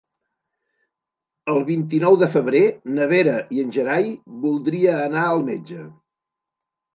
El 1.53 1.59
vint-i-nou 1.67 2.17
de 2.21 2.29
febrer 2.35 2.61
na 2.95 3.05
Vera 3.11 3.35
i 3.57 3.61
en 3.65 3.75
Gerai 3.77 4.09
voldria 4.47 4.97
anar 5.05 5.27
al 5.35 5.45
metge. 5.53 5.85